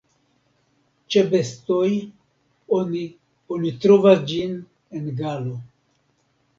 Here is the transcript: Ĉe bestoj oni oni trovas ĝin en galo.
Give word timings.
Ĉe 1.15 1.23
bestoj 1.33 1.91
oni 2.79 3.05
oni 3.59 3.77
trovas 3.87 4.27
ĝin 4.35 4.61
en 4.99 5.11
galo. 5.25 5.59